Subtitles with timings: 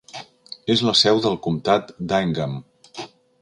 [0.75, 2.57] És la seu del comtat d'Ingham.